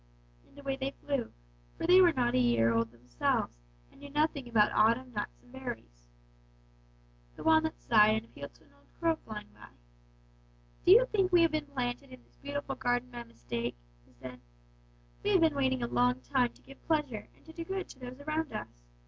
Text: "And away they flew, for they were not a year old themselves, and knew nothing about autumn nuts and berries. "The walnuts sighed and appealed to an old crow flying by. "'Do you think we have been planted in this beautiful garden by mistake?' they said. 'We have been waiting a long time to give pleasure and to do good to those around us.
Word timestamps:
"And 0.47 0.57
away 0.57 0.77
they 0.77 0.89
flew, 1.05 1.31
for 1.77 1.85
they 1.85 2.01
were 2.01 2.11
not 2.11 2.33
a 2.33 2.39
year 2.39 2.73
old 2.73 2.91
themselves, 2.91 3.55
and 3.91 3.99
knew 3.99 4.09
nothing 4.09 4.47
about 4.49 4.71
autumn 4.71 5.13
nuts 5.13 5.39
and 5.43 5.51
berries. 5.51 6.07
"The 7.35 7.43
walnuts 7.43 7.83
sighed 7.85 8.15
and 8.15 8.25
appealed 8.25 8.55
to 8.55 8.63
an 8.63 8.73
old 8.73 8.87
crow 8.99 9.17
flying 9.17 9.49
by. 9.53 9.67
"'Do 10.85 10.91
you 10.93 11.05
think 11.05 11.31
we 11.31 11.43
have 11.43 11.51
been 11.51 11.67
planted 11.67 12.09
in 12.09 12.23
this 12.23 12.37
beautiful 12.37 12.73
garden 12.73 13.11
by 13.11 13.21
mistake?' 13.21 13.77
they 14.07 14.13
said. 14.13 14.39
'We 15.21 15.33
have 15.33 15.41
been 15.41 15.55
waiting 15.55 15.83
a 15.83 15.87
long 15.87 16.21
time 16.21 16.51
to 16.53 16.61
give 16.63 16.81
pleasure 16.87 17.27
and 17.35 17.45
to 17.45 17.53
do 17.53 17.63
good 17.63 17.87
to 17.89 17.99
those 17.99 18.19
around 18.21 18.51
us. 18.53 18.81